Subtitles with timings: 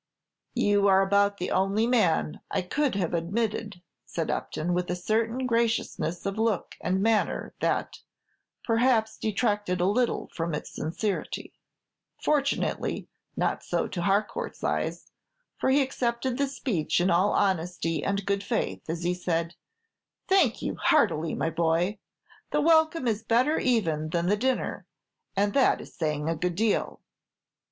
[0.55, 5.45] "You are about the only man I could have admitted," said Upton, with a certain
[5.45, 7.99] graciousness of look and manner that,
[8.63, 11.53] perhaps, detracted a little from its sincerity.
[12.19, 15.11] Fortunately, not so to Harcourt's eyes,
[15.59, 19.53] for he accepted the speech in all honesty and good faith, as he said,
[20.27, 21.99] "Thank you heartily, my boy.
[22.49, 24.87] The welcome is better even than the dinner,
[25.35, 27.01] and that is saying a good deal.